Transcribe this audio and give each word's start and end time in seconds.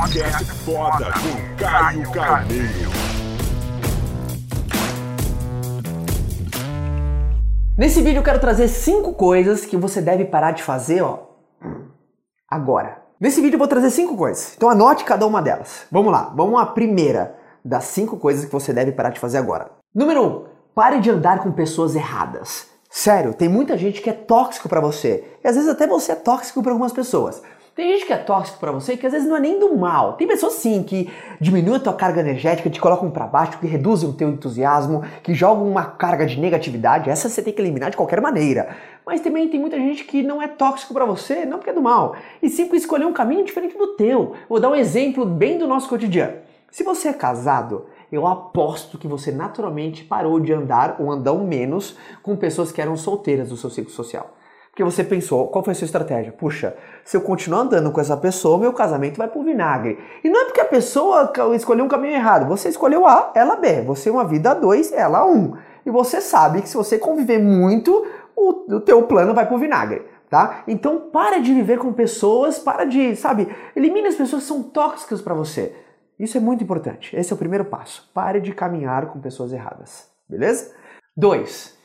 Podcast 0.00 0.44
foda 0.64 1.12
com 1.12 1.62
Caio 1.62 2.10
Carneiro. 2.10 2.90
Nesse 7.76 8.00
vídeo 8.00 8.20
eu 8.20 8.22
quero 8.22 8.40
trazer 8.40 8.68
cinco 8.68 9.12
coisas 9.12 9.66
que 9.66 9.76
você 9.76 10.00
deve 10.00 10.24
parar 10.24 10.52
de 10.52 10.62
fazer, 10.62 11.02
ó, 11.02 11.18
agora. 12.48 13.02
Nesse 13.20 13.42
vídeo 13.42 13.56
eu 13.56 13.58
vou 13.58 13.68
trazer 13.68 13.90
cinco 13.90 14.16
coisas. 14.16 14.54
Então 14.56 14.70
anote 14.70 15.04
cada 15.04 15.26
uma 15.26 15.42
delas. 15.42 15.82
Vamos 15.92 16.10
lá, 16.10 16.32
vamos 16.34 16.58
à 16.58 16.64
primeira 16.64 17.36
das 17.62 17.84
cinco 17.84 18.16
coisas 18.16 18.46
que 18.46 18.52
você 18.52 18.72
deve 18.72 18.92
parar 18.92 19.10
de 19.10 19.20
fazer 19.20 19.36
agora. 19.36 19.70
Número 19.94 20.24
um, 20.24 20.44
pare 20.74 20.98
de 21.00 21.10
andar 21.10 21.40
com 21.42 21.52
pessoas 21.52 21.94
erradas. 21.94 22.68
Sério, 22.88 23.34
tem 23.34 23.50
muita 23.50 23.76
gente 23.76 24.00
que 24.00 24.08
é 24.08 24.14
tóxico 24.14 24.66
para 24.66 24.80
você. 24.80 25.36
E 25.44 25.46
às 25.46 25.56
vezes 25.56 25.68
até 25.68 25.86
você 25.86 26.12
é 26.12 26.16
tóxico 26.16 26.62
para 26.62 26.72
algumas 26.72 26.92
pessoas. 26.92 27.42
Tem 27.74 27.92
gente 27.92 28.06
que 28.06 28.12
é 28.12 28.16
tóxico 28.16 28.58
para 28.58 28.72
você 28.72 28.96
que 28.96 29.06
às 29.06 29.12
vezes 29.12 29.28
não 29.28 29.36
é 29.36 29.40
nem 29.40 29.58
do 29.58 29.76
mal. 29.76 30.14
Tem 30.14 30.26
pessoas 30.26 30.54
sim 30.54 30.82
que 30.82 31.08
diminuem 31.40 31.76
a 31.76 31.80
tua 31.80 31.92
carga 31.92 32.20
energética, 32.20 32.68
te 32.68 32.80
colocam 32.80 33.10
para 33.10 33.26
baixo, 33.26 33.58
que 33.58 33.66
reduzem 33.66 34.08
o 34.08 34.12
teu 34.12 34.28
entusiasmo, 34.28 35.02
que 35.22 35.32
jogam 35.32 35.68
uma 35.68 35.84
carga 35.84 36.26
de 36.26 36.38
negatividade. 36.38 37.08
Essa 37.08 37.28
você 37.28 37.42
tem 37.42 37.52
que 37.52 37.62
eliminar 37.62 37.90
de 37.90 37.96
qualquer 37.96 38.20
maneira. 38.20 38.76
Mas 39.06 39.20
também 39.20 39.48
tem 39.48 39.60
muita 39.60 39.76
gente 39.76 40.04
que 40.04 40.22
não 40.22 40.42
é 40.42 40.48
tóxico 40.48 40.92
para 40.92 41.04
você, 41.04 41.46
não 41.46 41.58
porque 41.58 41.70
é 41.70 41.72
do 41.72 41.82
mal, 41.82 42.16
e 42.42 42.48
sim 42.48 42.66
por 42.66 42.76
escolher 42.76 43.06
um 43.06 43.12
caminho 43.12 43.44
diferente 43.44 43.78
do 43.78 43.94
teu. 43.94 44.34
Vou 44.48 44.60
dar 44.60 44.70
um 44.70 44.74
exemplo 44.74 45.24
bem 45.24 45.56
do 45.56 45.66
nosso 45.66 45.88
cotidiano. 45.88 46.34
Se 46.70 46.84
você 46.84 47.08
é 47.08 47.12
casado, 47.12 47.86
eu 48.12 48.26
aposto 48.26 48.98
que 48.98 49.08
você 49.08 49.32
naturalmente 49.32 50.04
parou 50.04 50.38
de 50.38 50.52
andar 50.52 50.96
ou 50.98 51.10
andão 51.10 51.44
menos 51.44 51.96
com 52.22 52.36
pessoas 52.36 52.70
que 52.70 52.80
eram 52.80 52.96
solteiras 52.96 53.48
do 53.48 53.56
seu 53.56 53.70
ciclo 53.70 53.90
social. 53.90 54.34
Porque 54.70 54.84
você 54.84 55.02
pensou, 55.02 55.48
qual 55.48 55.64
foi 55.64 55.72
a 55.72 55.74
sua 55.74 55.84
estratégia? 55.84 56.32
Puxa, 56.32 56.76
se 57.04 57.16
eu 57.16 57.20
continuar 57.20 57.60
andando 57.60 57.90
com 57.90 58.00
essa 58.00 58.16
pessoa, 58.16 58.56
meu 58.56 58.72
casamento 58.72 59.18
vai 59.18 59.28
pro 59.28 59.42
vinagre. 59.42 59.98
E 60.22 60.30
não 60.30 60.42
é 60.42 60.44
porque 60.44 60.60
a 60.60 60.64
pessoa 60.64 61.32
escolheu 61.54 61.84
um 61.84 61.88
caminho 61.88 62.14
errado. 62.14 62.46
Você 62.48 62.68
escolheu 62.68 63.06
A, 63.06 63.32
ela 63.34 63.56
B. 63.56 63.82
Você 63.82 64.08
uma 64.08 64.24
vida 64.24 64.54
dois, 64.54 64.92
ela 64.92 65.26
um. 65.26 65.56
E 65.84 65.90
você 65.90 66.20
sabe 66.20 66.62
que 66.62 66.68
se 66.68 66.76
você 66.76 66.98
conviver 66.98 67.38
muito, 67.38 68.06
o, 68.36 68.76
o 68.76 68.80
teu 68.80 69.02
plano 69.02 69.34
vai 69.34 69.46
pro 69.46 69.58
vinagre. 69.58 70.02
Tá? 70.28 70.62
Então 70.68 71.10
para 71.10 71.40
de 71.40 71.52
viver 71.52 71.78
com 71.78 71.92
pessoas, 71.92 72.60
para 72.60 72.84
de, 72.84 73.16
sabe, 73.16 73.48
elimine 73.74 74.06
as 74.06 74.14
pessoas 74.14 74.42
que 74.42 74.48
são 74.48 74.62
tóxicas 74.62 75.20
para 75.20 75.34
você. 75.34 75.74
Isso 76.16 76.36
é 76.36 76.40
muito 76.40 76.62
importante. 76.62 77.16
Esse 77.16 77.32
é 77.32 77.34
o 77.34 77.38
primeiro 77.38 77.64
passo. 77.64 78.08
Pare 78.14 78.40
de 78.40 78.52
caminhar 78.52 79.06
com 79.06 79.18
pessoas 79.18 79.52
erradas. 79.52 80.08
Beleza? 80.28 80.72
Dois, 81.16 81.76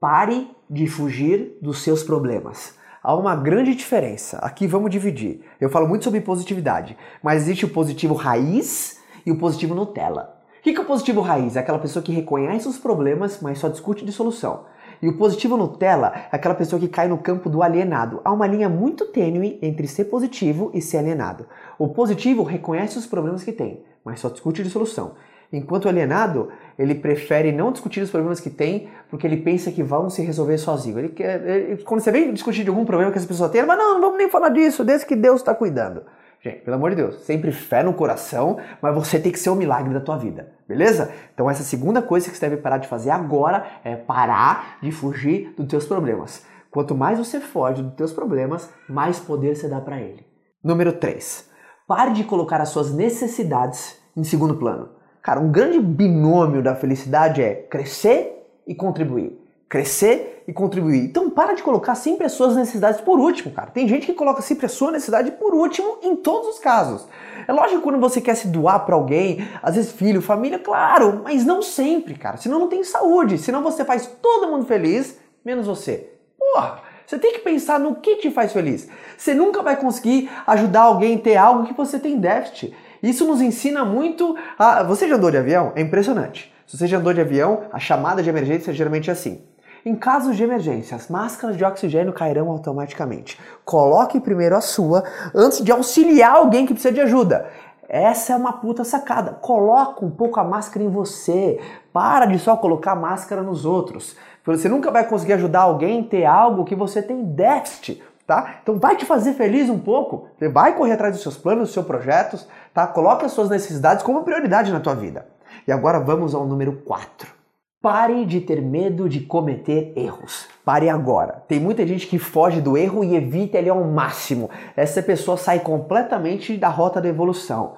pare 0.00 0.48
de 0.70 0.86
fugir 0.86 1.58
dos 1.60 1.82
seus 1.82 2.04
problemas. 2.04 2.74
Há 3.02 3.16
uma 3.16 3.34
grande 3.34 3.74
diferença. 3.74 4.38
Aqui 4.38 4.66
vamos 4.66 4.90
dividir. 4.90 5.40
Eu 5.60 5.68
falo 5.68 5.88
muito 5.88 6.04
sobre 6.04 6.20
positividade, 6.20 6.96
mas 7.20 7.42
existe 7.42 7.64
o 7.64 7.70
positivo 7.70 8.14
raiz 8.14 9.00
e 9.26 9.32
o 9.32 9.38
positivo 9.38 9.74
Nutella. 9.74 10.36
O 10.58 10.62
que 10.62 10.76
é 10.76 10.80
o 10.80 10.84
positivo 10.84 11.20
raiz? 11.20 11.56
É 11.56 11.60
aquela 11.60 11.78
pessoa 11.78 12.02
que 12.02 12.12
reconhece 12.12 12.68
os 12.68 12.78
problemas, 12.78 13.40
mas 13.40 13.58
só 13.58 13.68
discute 13.68 14.04
de 14.04 14.12
solução. 14.12 14.66
E 15.02 15.08
o 15.08 15.16
positivo 15.16 15.56
Nutella 15.56 16.12
é 16.30 16.36
aquela 16.36 16.54
pessoa 16.54 16.78
que 16.78 16.88
cai 16.88 17.08
no 17.08 17.18
campo 17.18 17.48
do 17.48 17.62
alienado. 17.62 18.20
Há 18.24 18.32
uma 18.32 18.46
linha 18.46 18.68
muito 18.68 19.06
tênue 19.06 19.58
entre 19.62 19.88
ser 19.88 20.04
positivo 20.04 20.70
e 20.74 20.80
ser 20.80 20.98
alienado. 20.98 21.46
O 21.78 21.88
positivo 21.88 22.42
reconhece 22.42 22.98
os 22.98 23.06
problemas 23.06 23.42
que 23.42 23.52
tem, 23.52 23.82
mas 24.04 24.20
só 24.20 24.28
discute 24.28 24.62
de 24.62 24.70
solução. 24.70 25.14
Enquanto 25.52 25.86
o 25.86 25.88
alienado, 25.88 26.50
ele 26.78 26.94
prefere 26.94 27.52
não 27.52 27.72
discutir 27.72 28.02
os 28.02 28.10
problemas 28.10 28.38
que 28.38 28.50
tem, 28.50 28.88
porque 29.08 29.26
ele 29.26 29.38
pensa 29.38 29.72
que 29.72 29.82
vão 29.82 30.10
se 30.10 30.22
resolver 30.22 30.58
sozinho. 30.58 30.98
Ele 30.98 31.08
quer, 31.08 31.46
ele, 31.46 31.82
quando 31.84 32.00
você 32.00 32.12
vem 32.12 32.32
discutir 32.34 32.64
de 32.64 32.68
algum 32.68 32.84
problema 32.84 33.10
que 33.10 33.18
essa 33.18 33.26
pessoa 33.26 33.48
tem, 33.48 33.60
ele 33.60 33.68
fala, 33.68 33.82
não, 33.82 33.94
não 33.94 34.00
vamos 34.02 34.18
nem 34.18 34.28
falar 34.28 34.50
disso, 34.50 34.84
desde 34.84 35.06
que 35.06 35.16
Deus 35.16 35.40
está 35.40 35.54
cuidando. 35.54 36.02
Gente, 36.40 36.60
pelo 36.60 36.76
amor 36.76 36.90
de 36.90 36.96
Deus, 36.96 37.22
sempre 37.22 37.50
fé 37.50 37.82
no 37.82 37.92
coração, 37.92 38.58
mas 38.80 38.94
você 38.94 39.18
tem 39.18 39.32
que 39.32 39.38
ser 39.40 39.50
o 39.50 39.56
milagre 39.56 39.92
da 39.92 40.00
tua 40.00 40.16
vida, 40.16 40.52
beleza? 40.68 41.10
Então 41.34 41.50
essa 41.50 41.64
segunda 41.64 42.00
coisa 42.00 42.30
que 42.30 42.36
você 42.36 42.48
deve 42.48 42.62
parar 42.62 42.78
de 42.78 42.86
fazer 42.86 43.10
agora 43.10 43.66
é 43.82 43.96
parar 43.96 44.78
de 44.80 44.92
fugir 44.92 45.52
dos 45.56 45.66
teus 45.66 45.84
problemas. 45.84 46.44
Quanto 46.70 46.94
mais 46.94 47.18
você 47.18 47.40
foge 47.40 47.82
dos 47.82 47.94
teus 47.94 48.12
problemas, 48.12 48.70
mais 48.88 49.18
poder 49.18 49.56
você 49.56 49.66
dá 49.66 49.80
para 49.80 50.00
ele. 50.00 50.24
Número 50.62 50.92
3. 50.92 51.48
Pare 51.88 52.12
de 52.12 52.22
colocar 52.22 52.60
as 52.60 52.68
suas 52.68 52.94
necessidades 52.94 53.98
em 54.16 54.22
segundo 54.22 54.54
plano. 54.54 54.90
Cara, 55.28 55.40
um 55.40 55.52
grande 55.52 55.78
binômio 55.78 56.62
da 56.62 56.74
felicidade 56.74 57.42
é 57.42 57.52
crescer 57.52 58.48
e 58.66 58.74
contribuir 58.74 59.38
crescer 59.68 60.44
e 60.48 60.52
contribuir. 60.52 61.04
Então 61.04 61.28
para 61.28 61.52
de 61.52 61.62
colocar 61.62 61.94
sempre 61.94 62.24
as 62.24 62.32
suas 62.32 62.56
necessidades 62.56 63.00
por 63.00 63.18
último, 63.18 63.52
cara. 63.52 63.70
Tem 63.70 63.86
gente 63.86 64.06
que 64.06 64.14
coloca 64.14 64.40
sempre 64.40 64.64
a 64.64 64.68
sua 64.68 64.90
necessidade 64.90 65.32
por 65.32 65.54
último 65.54 65.98
em 66.02 66.16
todos 66.16 66.48
os 66.48 66.58
casos. 66.58 67.06
É 67.46 67.52
lógico 67.52 67.82
quando 67.82 68.00
você 68.00 68.20
quer 68.20 68.34
se 68.34 68.48
doar 68.48 68.86
para 68.86 68.94
alguém, 68.94 69.46
às 69.62 69.74
vezes 69.74 69.92
filho, 69.92 70.22
família, 70.22 70.58
claro, 70.58 71.20
mas 71.22 71.44
não 71.44 71.60
sempre, 71.60 72.14
cara. 72.14 72.38
Senão 72.38 72.58
não 72.58 72.68
tem 72.68 72.82
saúde, 72.82 73.36
senão 73.36 73.62
você 73.62 73.84
faz 73.84 74.06
todo 74.22 74.48
mundo 74.48 74.64
feliz, 74.64 75.18
menos 75.44 75.66
você. 75.66 76.10
Porra, 76.38 76.80
você 77.08 77.18
tem 77.18 77.32
que 77.32 77.38
pensar 77.38 77.80
no 77.80 77.94
que 77.94 78.16
te 78.16 78.30
faz 78.30 78.52
feliz. 78.52 78.86
Você 79.16 79.32
nunca 79.32 79.62
vai 79.62 79.76
conseguir 79.76 80.30
ajudar 80.46 80.82
alguém 80.82 81.16
a 81.16 81.18
ter 81.18 81.36
algo 81.38 81.66
que 81.66 81.72
você 81.72 81.98
tem 81.98 82.20
déficit. 82.20 82.76
Isso 83.02 83.26
nos 83.26 83.40
ensina 83.40 83.82
muito 83.82 84.36
a... 84.58 84.82
Você 84.82 85.08
já 85.08 85.16
andou 85.16 85.30
de 85.30 85.38
avião? 85.38 85.72
É 85.74 85.80
impressionante. 85.80 86.52
Se 86.66 86.76
você 86.76 86.86
já 86.86 86.98
andou 86.98 87.14
de 87.14 87.22
avião, 87.22 87.62
a 87.72 87.78
chamada 87.78 88.22
de 88.22 88.28
emergência 88.28 88.74
geralmente 88.74 89.08
é 89.08 89.14
assim. 89.14 89.40
Em 89.86 89.94
casos 89.94 90.36
de 90.36 90.42
emergência, 90.42 90.94
as 90.94 91.08
máscaras 91.08 91.56
de 91.56 91.64
oxigênio 91.64 92.12
cairão 92.12 92.50
automaticamente. 92.50 93.40
Coloque 93.64 94.20
primeiro 94.20 94.54
a 94.54 94.60
sua 94.60 95.02
antes 95.34 95.64
de 95.64 95.72
auxiliar 95.72 96.32
alguém 96.32 96.66
que 96.66 96.74
precisa 96.74 96.92
de 96.92 97.00
ajuda. 97.00 97.48
Essa 97.88 98.34
é 98.34 98.36
uma 98.36 98.52
puta 98.52 98.84
sacada. 98.84 99.32
Coloca 99.32 100.04
um 100.04 100.10
pouco 100.10 100.38
a 100.38 100.44
máscara 100.44 100.84
em 100.84 100.90
você. 100.90 101.58
Para 101.92 102.26
de 102.26 102.38
só 102.38 102.56
colocar 102.56 102.92
a 102.92 102.96
máscara 102.96 103.42
nos 103.42 103.64
outros. 103.64 104.14
Você 104.44 104.68
nunca 104.68 104.90
vai 104.90 105.06
conseguir 105.08 105.32
ajudar 105.34 105.60
alguém 105.60 106.02
a 106.02 106.04
ter 106.04 106.24
algo 106.26 106.64
que 106.64 106.74
você 106.74 107.00
tem 107.00 107.24
déficit. 107.24 108.02
Tá? 108.26 108.56
Então 108.62 108.78
vai 108.78 108.94
te 108.94 109.06
fazer 109.06 109.32
feliz 109.32 109.70
um 109.70 109.78
pouco. 109.78 110.28
Você 110.38 110.50
vai 110.50 110.76
correr 110.76 110.92
atrás 110.92 111.14
dos 111.14 111.22
seus 111.22 111.38
planos, 111.38 111.68
dos 111.68 111.72
seus 111.72 111.86
projetos, 111.86 112.46
tá? 112.74 112.86
Coloque 112.86 113.24
as 113.24 113.32
suas 113.32 113.48
necessidades 113.48 114.02
como 114.02 114.22
prioridade 114.22 114.70
na 114.70 114.80
tua 114.80 114.94
vida. 114.94 115.26
E 115.66 115.72
agora 115.72 115.98
vamos 115.98 116.34
ao 116.34 116.44
número 116.44 116.72
4. 116.84 117.37
Pare 117.80 118.24
de 118.24 118.40
ter 118.40 118.60
medo 118.60 119.08
de 119.08 119.20
cometer 119.20 119.92
erros. 119.96 120.48
Pare 120.64 120.88
agora. 120.88 121.44
Tem 121.46 121.60
muita 121.60 121.86
gente 121.86 122.08
que 122.08 122.18
foge 122.18 122.60
do 122.60 122.76
erro 122.76 123.04
e 123.04 123.14
evita 123.14 123.56
ele 123.56 123.70
ao 123.70 123.84
máximo. 123.84 124.50
Essa 124.76 125.00
pessoa 125.00 125.36
sai 125.36 125.60
completamente 125.60 126.56
da 126.56 126.68
rota 126.68 127.00
da 127.00 127.08
evolução. 127.08 127.76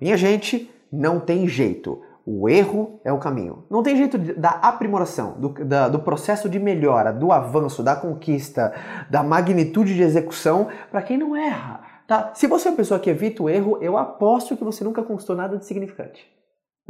Minha 0.00 0.16
gente, 0.16 0.70
não 0.92 1.18
tem 1.18 1.48
jeito. 1.48 2.00
O 2.24 2.48
erro 2.48 3.00
é 3.04 3.12
o 3.12 3.18
caminho. 3.18 3.64
Não 3.68 3.82
tem 3.82 3.96
jeito 3.96 4.16
da 4.18 4.50
aprimoração, 4.50 5.32
do, 5.32 5.48
da, 5.64 5.88
do 5.88 5.98
processo 5.98 6.48
de 6.48 6.60
melhora, 6.60 7.12
do 7.12 7.32
avanço, 7.32 7.82
da 7.82 7.96
conquista, 7.96 8.72
da 9.10 9.24
magnitude 9.24 9.96
de 9.96 10.02
execução 10.02 10.68
para 10.92 11.02
quem 11.02 11.18
não 11.18 11.34
erra. 11.34 11.80
Tá? 12.06 12.30
Se 12.34 12.46
você 12.46 12.68
é 12.68 12.70
uma 12.70 12.76
pessoa 12.76 13.00
que 13.00 13.10
evita 13.10 13.42
o 13.42 13.48
erro, 13.48 13.78
eu 13.80 13.96
aposto 13.96 14.56
que 14.56 14.62
você 14.62 14.84
nunca 14.84 15.02
conquistou 15.02 15.34
nada 15.34 15.58
de 15.58 15.66
significante. 15.66 16.24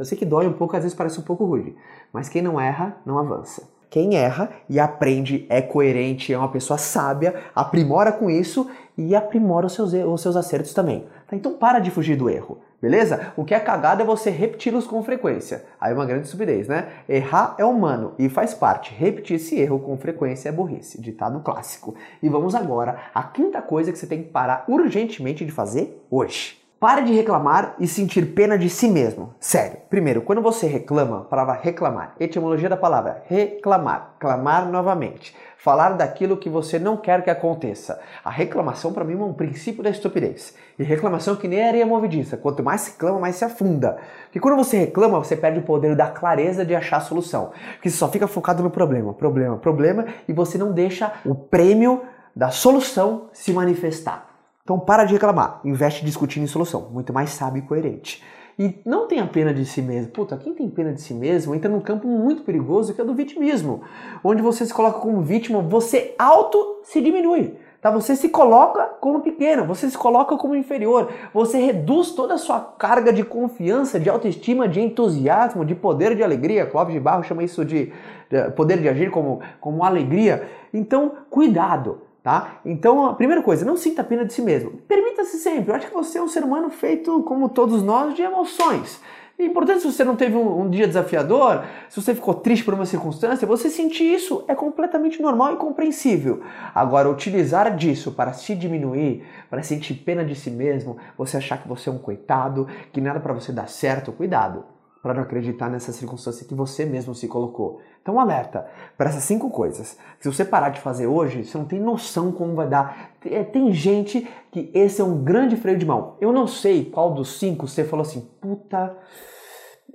Eu 0.01 0.05
sei 0.05 0.17
que 0.17 0.25
dói 0.25 0.47
um 0.47 0.53
pouco, 0.53 0.75
às 0.75 0.81
vezes 0.81 0.97
parece 0.97 1.19
um 1.19 1.23
pouco 1.23 1.45
rude, 1.45 1.75
mas 2.11 2.27
quem 2.27 2.41
não 2.41 2.59
erra, 2.59 2.97
não 3.05 3.19
avança. 3.19 3.69
Quem 3.87 4.15
erra 4.15 4.49
e 4.67 4.79
aprende, 4.79 5.45
é 5.47 5.61
coerente, 5.61 6.33
é 6.33 6.37
uma 6.39 6.49
pessoa 6.49 6.79
sábia, 6.79 7.35
aprimora 7.53 8.11
com 8.11 8.27
isso 8.27 8.67
e 8.97 9.15
aprimora 9.15 9.67
os 9.67 9.73
seus, 9.73 9.93
os 9.93 10.21
seus 10.21 10.35
acertos 10.35 10.73
também. 10.73 11.05
Tá? 11.27 11.35
Então 11.35 11.53
para 11.53 11.77
de 11.77 11.91
fugir 11.91 12.17
do 12.17 12.31
erro, 12.31 12.57
beleza? 12.81 13.31
O 13.37 13.45
que 13.45 13.53
é 13.53 13.59
cagado 13.59 14.01
é 14.01 14.05
você 14.05 14.31
repeti-los 14.31 14.87
com 14.87 15.03
frequência. 15.03 15.65
Aí 15.79 15.91
é 15.91 15.95
uma 15.95 16.07
grande 16.07 16.25
estupidez, 16.25 16.67
né? 16.67 16.87
Errar 17.07 17.53
é 17.59 17.63
humano 17.63 18.15
e 18.17 18.27
faz 18.27 18.55
parte. 18.55 18.95
Repetir 18.95 19.35
esse 19.35 19.59
erro 19.59 19.77
com 19.77 19.95
frequência 19.99 20.49
é 20.49 20.51
burrice, 20.51 20.99
ditado 20.99 21.41
clássico. 21.41 21.93
E 22.23 22.27
vamos 22.27 22.55
agora 22.55 22.97
à 23.13 23.21
quinta 23.21 23.61
coisa 23.61 23.91
que 23.91 23.99
você 23.99 24.07
tem 24.07 24.23
que 24.23 24.29
parar 24.29 24.65
urgentemente 24.67 25.45
de 25.45 25.51
fazer 25.51 26.03
hoje. 26.09 26.60
Pare 26.81 27.03
de 27.03 27.13
reclamar 27.13 27.75
e 27.79 27.87
sentir 27.87 28.33
pena 28.33 28.57
de 28.57 28.67
si 28.67 28.87
mesmo. 28.87 29.35
Sério. 29.39 29.77
Primeiro, 29.87 30.23
quando 30.23 30.41
você 30.41 30.65
reclama, 30.65 31.25
palavra 31.25 31.53
reclamar, 31.53 32.15
etimologia 32.19 32.67
da 32.67 32.75
palavra 32.75 33.21
reclamar, 33.27 34.15
clamar 34.19 34.67
novamente, 34.67 35.35
falar 35.59 35.91
daquilo 35.91 36.37
que 36.37 36.49
você 36.49 36.79
não 36.79 36.97
quer 36.97 37.23
que 37.23 37.29
aconteça. 37.29 38.01
A 38.25 38.31
reclamação 38.31 38.91
para 38.93 39.03
mim 39.03 39.13
é 39.13 39.23
um 39.23 39.31
princípio 39.31 39.83
da 39.83 39.91
estupidez. 39.91 40.55
E 40.79 40.81
reclamação 40.81 41.35
que 41.35 41.47
nem 41.47 41.63
areia 41.63 41.85
movediça. 41.85 42.35
Quanto 42.35 42.63
mais 42.63 42.81
se 42.81 42.93
clama, 42.93 43.19
mais 43.19 43.35
se 43.35 43.45
afunda. 43.45 43.99
Porque 44.23 44.39
quando 44.39 44.57
você 44.57 44.79
reclama, 44.79 45.19
você 45.19 45.35
perde 45.35 45.59
o 45.59 45.63
poder 45.63 45.95
da 45.95 46.07
clareza 46.07 46.65
de 46.65 46.73
achar 46.73 46.97
a 46.97 47.01
solução. 47.01 47.51
Você 47.79 47.91
só 47.91 48.09
fica 48.09 48.27
focado 48.27 48.63
no 48.63 48.71
problema, 48.71 49.13
problema, 49.13 49.55
problema 49.55 50.07
e 50.27 50.33
você 50.33 50.57
não 50.57 50.71
deixa 50.71 51.13
o 51.23 51.35
prêmio 51.35 52.01
da 52.35 52.49
solução 52.49 53.29
se 53.31 53.53
manifestar. 53.53 54.30
Então 54.63 54.79
para 54.79 55.05
de 55.05 55.13
reclamar, 55.13 55.59
investe 55.65 56.05
discutindo 56.05 56.43
em 56.43 56.47
solução, 56.47 56.89
muito 56.91 57.11
mais 57.13 57.31
sábio 57.31 57.59
e 57.59 57.67
coerente. 57.67 58.23
E 58.59 58.79
não 58.85 59.07
tenha 59.07 59.25
pena 59.25 59.53
de 59.53 59.65
si 59.65 59.81
mesmo. 59.81 60.11
Puta, 60.11 60.37
quem 60.37 60.53
tem 60.53 60.69
pena 60.69 60.93
de 60.93 61.01
si 61.01 61.13
mesmo 61.13 61.55
entra 61.55 61.69
num 61.69 61.79
campo 61.79 62.07
muito 62.07 62.43
perigoso 62.43 62.93
que 62.93 63.01
é 63.01 63.03
do 63.03 63.13
vitimismo, 63.13 63.81
onde 64.23 64.41
você 64.41 64.65
se 64.65 64.73
coloca 64.73 64.99
como 64.99 65.21
vítima, 65.21 65.61
você 65.61 66.13
auto 66.19 66.81
se 66.83 67.01
diminui. 67.01 67.57
Tá? 67.81 67.89
Você 67.89 68.15
se 68.15 68.29
coloca 68.29 68.83
como 68.99 69.21
pequeno, 69.21 69.65
você 69.65 69.89
se 69.89 69.97
coloca 69.97 70.37
como 70.37 70.55
inferior, 70.55 71.11
você 71.33 71.57
reduz 71.57 72.11
toda 72.11 72.35
a 72.35 72.37
sua 72.37 72.59
carga 72.59 73.11
de 73.11 73.23
confiança, 73.23 73.99
de 73.99 74.07
autoestima, 74.07 74.67
de 74.67 74.79
entusiasmo, 74.79 75.65
de 75.65 75.73
poder 75.73 76.15
de 76.15 76.21
alegria. 76.21 76.67
Clóvis 76.67 76.93
de 76.93 76.99
Barro 76.99 77.23
chama 77.23 77.43
isso 77.43 77.65
de, 77.65 77.91
de 78.29 78.51
poder 78.51 78.79
de 78.79 78.87
agir 78.87 79.09
como, 79.09 79.41
como 79.59 79.83
alegria. 79.83 80.47
Então, 80.71 81.13
cuidado. 81.31 82.10
Tá? 82.23 82.59
Então, 82.63 83.07
a 83.07 83.15
primeira 83.15 83.41
coisa, 83.41 83.65
não 83.65 83.75
sinta 83.75 84.03
pena 84.03 84.23
de 84.23 84.31
si 84.31 84.43
mesmo. 84.43 84.71
Permita-se 84.87 85.37
sempre. 85.37 85.71
Eu 85.71 85.75
acho 85.75 85.87
que 85.87 85.93
você 85.93 86.19
é 86.19 86.21
um 86.21 86.27
ser 86.27 86.43
humano 86.43 86.69
feito, 86.69 87.23
como 87.23 87.49
todos 87.49 87.81
nós, 87.81 88.13
de 88.13 88.21
emoções. 88.21 89.01
É 89.39 89.45
importante 89.45 89.81
se 89.81 89.91
você 89.91 90.03
não 90.03 90.15
teve 90.15 90.35
um, 90.35 90.61
um, 90.61 90.69
dia 90.69 90.87
desafiador, 90.87 91.63
se 91.89 91.99
você 91.99 92.13
ficou 92.13 92.35
triste 92.35 92.63
por 92.63 92.75
uma 92.75 92.85
circunstância, 92.85 93.47
você 93.47 93.71
sentir 93.71 94.03
isso 94.03 94.45
é 94.47 94.53
completamente 94.53 95.19
normal 95.19 95.53
e 95.53 95.57
compreensível. 95.57 96.41
Agora, 96.75 97.09
utilizar 97.09 97.75
disso 97.75 98.11
para 98.11 98.33
se 98.33 98.53
diminuir, 98.53 99.25
para 99.49 99.63
sentir 99.63 99.95
pena 99.95 100.23
de 100.23 100.35
si 100.35 100.51
mesmo, 100.51 100.97
você 101.17 101.37
achar 101.37 101.57
que 101.59 101.67
você 101.67 101.89
é 101.89 101.91
um 101.91 101.97
coitado, 101.97 102.67
que 102.93 103.01
nada 103.01 103.19
para 103.19 103.33
você 103.33 103.51
dar 103.51 103.67
certo, 103.67 104.11
cuidado 104.11 104.63
para 105.01 105.13
não 105.13 105.23
acreditar 105.23 105.69
nessa 105.69 105.91
circunstância 105.91 106.45
que 106.45 106.53
você 106.53 106.85
mesmo 106.85 107.15
se 107.15 107.27
colocou. 107.27 107.81
Então, 108.01 108.19
alerta 108.19 108.67
para 108.97 109.09
essas 109.09 109.23
cinco 109.23 109.49
coisas. 109.49 109.97
Se 110.19 110.31
você 110.31 110.45
parar 110.45 110.69
de 110.69 110.79
fazer 110.79 111.07
hoje, 111.07 111.43
você 111.43 111.57
não 111.57 111.65
tem 111.65 111.79
noção 111.79 112.31
como 112.31 112.53
vai 112.53 112.67
dar. 112.67 113.11
É, 113.25 113.43
tem 113.43 113.71
gente 113.73 114.27
que 114.51 114.71
esse 114.73 115.01
é 115.01 115.03
um 115.03 115.23
grande 115.23 115.55
freio 115.55 115.77
de 115.77 115.85
mão. 115.85 116.15
Eu 116.21 116.31
não 116.31 116.45
sei 116.45 116.85
qual 116.85 117.13
dos 117.13 117.39
cinco 117.39 117.67
você 117.67 117.83
falou 117.83 118.03
assim, 118.03 118.21
puta, 118.39 118.95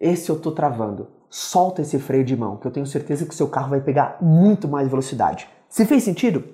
esse 0.00 0.28
eu 0.28 0.38
tô 0.38 0.50
travando. 0.50 1.08
Solta 1.30 1.82
esse 1.82 1.98
freio 1.98 2.24
de 2.24 2.36
mão, 2.36 2.56
que 2.56 2.66
eu 2.66 2.70
tenho 2.70 2.86
certeza 2.86 3.24
que 3.24 3.32
o 3.32 3.36
seu 3.36 3.48
carro 3.48 3.70
vai 3.70 3.80
pegar 3.80 4.18
muito 4.20 4.66
mais 4.66 4.88
velocidade. 4.88 5.48
Se 5.68 5.84
fez 5.84 6.02
sentido, 6.02 6.44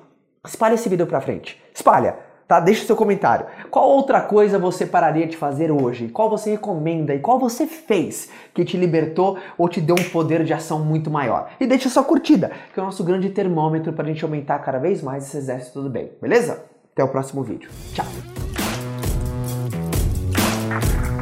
espalha 0.45 0.75
esse 0.75 0.89
vídeo 0.89 1.07
para 1.07 1.21
frente. 1.21 1.63
Espalha 1.75 2.32
tá? 2.47 2.61
Deixe 2.61 2.85
seu 2.85 2.97
comentário. 2.97 3.47
Qual 3.71 3.89
outra 3.89 4.21
coisa 4.21 4.59
você 4.59 4.87
pararia 4.87 5.27
de 5.27 5.37
fazer 5.37 5.71
hoje? 5.71 6.09
Qual 6.09 6.29
você 6.29 6.53
recomenda 6.53 7.15
e 7.15 7.19
qual 7.19 7.39
você 7.39 7.67
fez 7.67 8.29
que 8.55 8.65
te 8.65 8.77
libertou 8.77 9.39
ou 9.57 9.69
te 9.69 9.81
deu 9.81 9.97
um 9.99 10.11
poder 10.11 10.45
de 10.45 10.53
ação 10.53 10.85
muito 10.85 11.11
maior? 11.11 11.51
E 11.59 11.67
deixa 11.67 11.89
sua 11.89 12.05
curtida, 12.05 12.51
que 12.73 12.81
é 12.81 12.83
o 12.83 12.87
nosso 12.87 13.05
grande 13.05 13.31
termômetro 13.31 13.93
para 13.93 14.05
a 14.05 14.09
gente 14.09 14.25
aumentar 14.25 14.59
cada 14.61 14.79
vez 14.79 15.03
mais 15.03 15.25
esse 15.25 15.37
exército 15.37 15.83
do 15.83 15.91
bem. 15.91 16.13
Beleza? 16.21 16.65
Até 16.93 17.03
o 17.03 17.09
próximo 17.09 17.43
vídeo. 17.43 17.71
Tchau! 17.95 18.07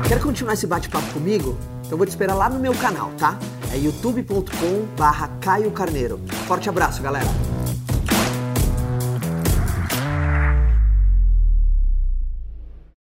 Quer 0.09 0.21
continuar 0.21 0.55
esse 0.55 0.67
bate-papo 0.67 1.13
comigo? 1.13 1.57
Então 1.87 1.97
vou 1.97 2.05
te 2.05 2.11
esperar 2.11 2.35
lá 2.35 2.49
no 2.49 2.59
meu 2.59 2.75
canal, 2.75 3.11
tá? 3.17 3.39
É 3.73 3.77
youtube.com 3.77 4.87
barra 4.99 5.31
Caio 5.41 5.71
Carneiro. 5.71 6.19
Forte 6.47 6.69
abraço, 6.69 7.01
galera! 7.01 7.50